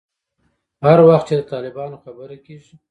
[0.83, 2.75] هر وخت چې د طالبانو خبره کېږي.